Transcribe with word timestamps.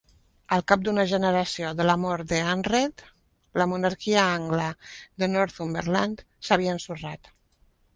Al 0.55 0.61
cap 0.69 0.85
d'una 0.85 1.03
generació 1.11 1.73
de 1.81 1.85
la 1.89 1.97
mort 2.07 2.33
d'Eanred, 2.33 3.05
la 3.63 3.69
monarquia 3.75 4.27
angla 4.41 4.75
de 4.89 5.35
Northumberland 5.39 6.29
s'havia 6.51 6.79
ensorrat. 6.79 7.37